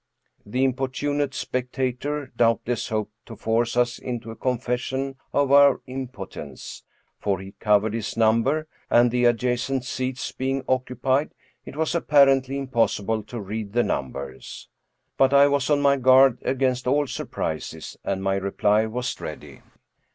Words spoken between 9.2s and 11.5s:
adjacent seats being occupied,